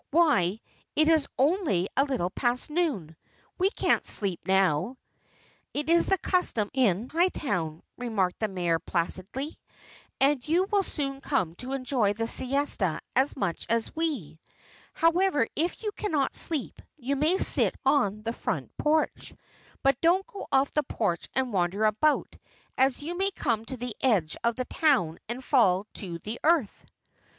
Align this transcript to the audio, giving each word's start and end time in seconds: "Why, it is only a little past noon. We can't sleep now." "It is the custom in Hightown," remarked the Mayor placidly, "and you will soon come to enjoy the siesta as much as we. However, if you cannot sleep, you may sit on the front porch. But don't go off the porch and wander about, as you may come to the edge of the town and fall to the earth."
"Why, 0.09 0.59
it 0.95 1.07
is 1.07 1.27
only 1.37 1.87
a 1.95 2.03
little 2.05 2.31
past 2.31 2.71
noon. 2.71 3.15
We 3.59 3.69
can't 3.69 4.03
sleep 4.03 4.39
now." 4.47 4.97
"It 5.75 5.89
is 5.91 6.07
the 6.07 6.17
custom 6.17 6.71
in 6.73 7.07
Hightown," 7.09 7.83
remarked 7.99 8.39
the 8.39 8.47
Mayor 8.47 8.79
placidly, 8.79 9.59
"and 10.19 10.45
you 10.47 10.63
will 10.71 10.81
soon 10.81 11.21
come 11.21 11.53
to 11.57 11.73
enjoy 11.73 12.13
the 12.13 12.25
siesta 12.25 12.99
as 13.15 13.37
much 13.37 13.67
as 13.69 13.95
we. 13.95 14.39
However, 14.95 15.47
if 15.55 15.83
you 15.83 15.91
cannot 15.91 16.33
sleep, 16.33 16.81
you 16.97 17.15
may 17.15 17.37
sit 17.37 17.75
on 17.85 18.23
the 18.23 18.33
front 18.33 18.75
porch. 18.77 19.35
But 19.83 20.01
don't 20.01 20.25
go 20.25 20.47
off 20.51 20.71
the 20.73 20.81
porch 20.81 21.27
and 21.35 21.53
wander 21.53 21.85
about, 21.85 22.35
as 22.75 23.03
you 23.03 23.15
may 23.15 23.29
come 23.29 23.65
to 23.65 23.77
the 23.77 23.95
edge 24.01 24.35
of 24.43 24.55
the 24.55 24.65
town 24.65 25.19
and 25.29 25.43
fall 25.43 25.85
to 25.93 26.17
the 26.17 26.39
earth." 26.43 26.87